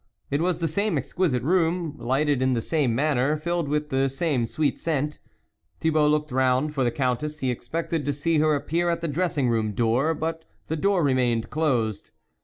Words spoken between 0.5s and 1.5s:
the same exquisite